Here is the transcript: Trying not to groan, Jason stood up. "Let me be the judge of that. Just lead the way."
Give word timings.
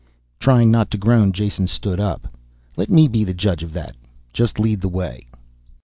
Trying 0.39 0.71
not 0.71 0.89
to 0.89 0.97
groan, 0.97 1.31
Jason 1.31 1.67
stood 1.67 1.99
up. 1.99 2.35
"Let 2.75 2.89
me 2.89 3.07
be 3.07 3.23
the 3.23 3.35
judge 3.35 3.61
of 3.61 3.73
that. 3.73 3.95
Just 4.33 4.57
lead 4.59 4.81
the 4.81 4.89
way." 4.89 5.27